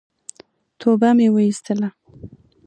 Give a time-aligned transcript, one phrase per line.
[0.79, 1.89] توبه مي واېستله!